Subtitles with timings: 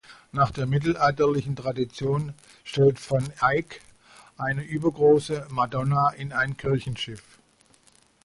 [0.31, 3.83] Nach der mittelalterlichen Tradition stellt Van Eyck
[4.35, 7.21] eine übergroße Madonna in ein Kirchenschiff.